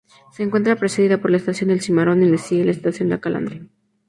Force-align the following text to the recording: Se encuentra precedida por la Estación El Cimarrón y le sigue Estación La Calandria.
Se 0.31 0.41
encuentra 0.41 0.77
precedida 0.77 1.19
por 1.21 1.29
la 1.29 1.37
Estación 1.37 1.69
El 1.69 1.81
Cimarrón 1.83 2.23
y 2.23 2.25
le 2.25 2.39
sigue 2.39 2.67
Estación 2.71 3.07
La 3.07 3.19
Calandria. 3.21 3.67